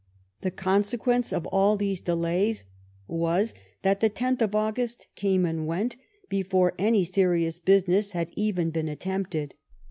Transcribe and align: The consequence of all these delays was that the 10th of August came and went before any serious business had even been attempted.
The 0.41 0.49
consequence 0.49 1.31
of 1.31 1.45
all 1.45 1.77
these 1.77 1.99
delays 1.99 2.65
was 3.07 3.53
that 3.83 3.99
the 3.99 4.09
10th 4.09 4.41
of 4.41 4.55
August 4.55 5.05
came 5.13 5.45
and 5.45 5.67
went 5.67 5.95
before 6.27 6.73
any 6.79 7.05
serious 7.05 7.59
business 7.59 8.13
had 8.13 8.31
even 8.35 8.71
been 8.71 8.89
attempted. 8.89 9.53